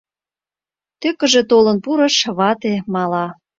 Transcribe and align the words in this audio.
Тӧкыжӧ 1.01 1.41
толын 1.49 1.77
пурыш— 1.83 2.15
вате 2.37 2.73
мала. 2.93 3.25